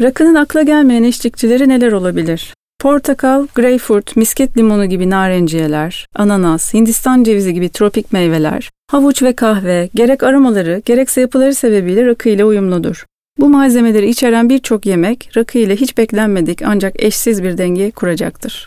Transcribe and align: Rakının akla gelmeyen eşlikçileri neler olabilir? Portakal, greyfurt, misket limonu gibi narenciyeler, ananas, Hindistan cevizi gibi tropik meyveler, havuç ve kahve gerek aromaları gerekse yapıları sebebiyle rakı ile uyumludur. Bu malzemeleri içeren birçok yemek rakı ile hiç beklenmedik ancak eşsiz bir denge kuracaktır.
Rakının 0.00 0.34
akla 0.34 0.62
gelmeyen 0.62 1.02
eşlikçileri 1.02 1.68
neler 1.68 1.92
olabilir? 1.92 2.54
Portakal, 2.80 3.46
greyfurt, 3.54 4.16
misket 4.16 4.58
limonu 4.58 4.84
gibi 4.86 5.10
narenciyeler, 5.10 6.06
ananas, 6.14 6.74
Hindistan 6.74 7.22
cevizi 7.22 7.54
gibi 7.54 7.68
tropik 7.68 8.12
meyveler, 8.12 8.70
havuç 8.90 9.22
ve 9.22 9.32
kahve 9.32 9.88
gerek 9.94 10.22
aromaları 10.22 10.82
gerekse 10.84 11.20
yapıları 11.20 11.54
sebebiyle 11.54 12.06
rakı 12.06 12.28
ile 12.28 12.44
uyumludur. 12.44 13.04
Bu 13.38 13.48
malzemeleri 13.48 14.08
içeren 14.08 14.48
birçok 14.48 14.86
yemek 14.86 15.30
rakı 15.36 15.58
ile 15.58 15.76
hiç 15.76 15.98
beklenmedik 15.98 16.62
ancak 16.62 17.02
eşsiz 17.02 17.42
bir 17.42 17.58
denge 17.58 17.90
kuracaktır. 17.90 18.66